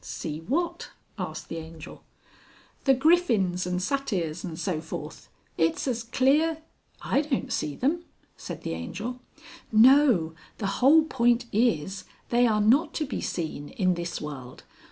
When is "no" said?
9.71-10.33